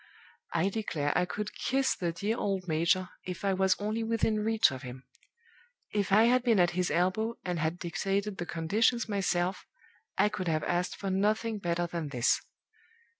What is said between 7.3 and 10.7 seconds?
and had dictated the conditions myself, I could have